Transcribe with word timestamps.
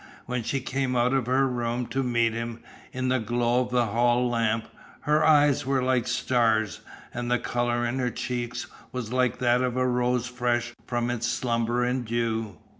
When 0.25 0.41
she 0.41 0.61
came 0.61 0.95
out 0.95 1.13
of 1.13 1.27
her 1.27 1.47
room 1.47 1.85
to 1.89 2.01
meet 2.01 2.33
him, 2.33 2.61
in 2.91 3.09
the 3.09 3.19
glow 3.19 3.61
of 3.67 3.71
a 3.75 3.85
hall 3.85 4.27
lamp, 4.27 4.63
her 5.01 5.23
eyes 5.23 5.63
were 5.63 5.83
like 5.83 6.07
stars, 6.07 6.81
and 7.13 7.29
the 7.29 7.37
colour 7.37 7.85
in 7.85 7.99
her 7.99 8.09
cheeks 8.09 8.65
was 8.91 9.13
like 9.13 9.37
that 9.37 9.61
of 9.61 9.77
a 9.77 9.87
rose 9.87 10.25
fresh 10.25 10.73
from 10.87 11.11
its 11.11 11.27
slumber 11.27 11.85
in 11.85 12.03
dew. 12.03 12.57